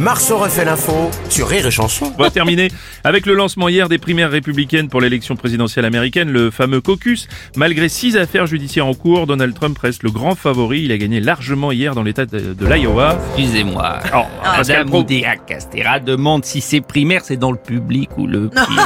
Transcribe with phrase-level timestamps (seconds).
[0.00, 2.12] Marceau refait l'info sur Rire et Chanson.
[2.18, 2.68] On va terminer
[3.04, 7.26] avec le lancement hier des primaires républicaines pour l'élection présidentielle américaine, le fameux caucus.
[7.56, 10.82] Malgré six affaires judiciaires en cours, Donald Trump reste le grand favori.
[10.84, 13.18] Il a gagné largement hier dans l'état de, de l'Iowa.
[13.36, 13.98] Excusez-moi.
[14.14, 18.26] Oh, Pascal Madame Pro- Oudéa Castera demande si c'est primaire, c'est dans le public ou
[18.26, 18.82] le privé.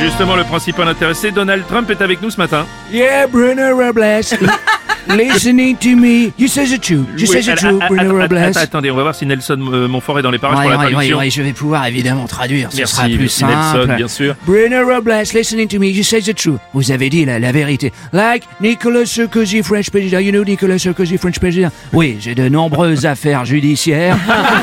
[0.00, 2.66] Justement, le principal intéressé, Donald Trump est avec nous ce matin.
[2.92, 4.02] Yeah, Bruno Robles.
[5.16, 6.32] Listening to me.
[6.38, 7.06] You say the truth.
[7.18, 8.56] You say Oui, the att- truth, Bruno Robles.
[8.56, 10.70] att- Attendez, on va voir si Nelson euh, Montfort est dans les parages Ouais, pour
[10.72, 11.18] la ouais, traduction.
[11.18, 12.70] ouais, je vais pouvoir évidemment traduire.
[12.72, 13.52] Ce Merci, sera plus merci simple.
[13.78, 14.34] Nelson, bien sûr.
[14.46, 16.60] Bruno Robles, listening to me, you say the truth.
[16.72, 17.92] Vous avez dit la, la vérité.
[18.12, 20.20] Like Nicolas Sarkozy, French president.
[20.20, 21.70] You know Nicolas Sarkozy, French president.
[21.92, 24.16] Oui, j'ai de nombreuses affaires judiciaires.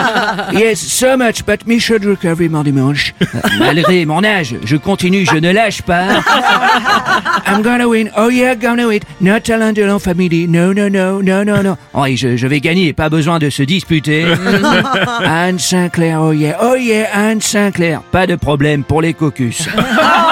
[0.52, 3.14] yes, so much, but me should recover mon dimanche.
[3.58, 6.20] Malgré mon âge, je continue, je ne lâche pas.
[7.46, 8.10] I'm gonna win.
[8.16, 9.00] Oh yeah, gonna win.
[9.20, 9.82] Not talent de
[10.20, 10.48] la famille.
[10.48, 11.76] No, no, no, no, no, no.
[11.94, 12.92] Oui, je, je vais gagner.
[12.92, 14.26] Pas besoin de se disputer.
[15.24, 16.56] Anne Sinclair, oh yeah.
[16.60, 18.02] Oh yeah, Anne Sinclair.
[18.10, 19.68] Pas de problème pour les caucus.